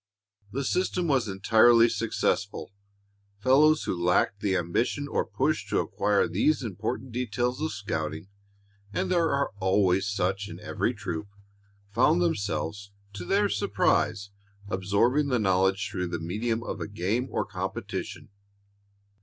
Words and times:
The 0.51 0.63
system 0.63 1.07
was 1.07 1.27
entirely 1.27 1.87
successful. 1.87 2.71
Fellows 3.37 3.83
who 3.83 3.95
lacked 3.95 4.39
the 4.39 4.55
ambition 4.57 5.07
or 5.07 5.23
push 5.23 5.67
to 5.69 5.77
acquire 5.77 6.27
these 6.27 6.63
important 6.63 7.11
details 7.11 7.61
of 7.61 7.71
scouting 7.71 8.27
and 8.91 9.11
there 9.11 9.29
are 9.29 9.51
always 9.59 10.07
such 10.09 10.49
in 10.49 10.59
every 10.59 10.95
troop 10.95 11.27
found 11.93 12.19
themselves, 12.19 12.89
to 13.13 13.25
their 13.25 13.47
surprise, 13.47 14.31
absorbing 14.69 15.27
the 15.27 15.37
knowledge 15.37 15.87
through 15.87 16.07
the 16.07 16.19
medium 16.19 16.63
of 16.63 16.81
a 16.81 16.87
game 16.87 17.27
or 17.29 17.45
competition. 17.45 18.29